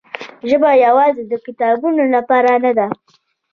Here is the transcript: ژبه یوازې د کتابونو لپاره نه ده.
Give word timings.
ژبه 0.49 0.69
یوازې 0.85 1.23
د 1.27 1.33
کتابونو 1.45 2.03
لپاره 2.15 2.51
نه 2.63 2.71
ده. 2.77 2.87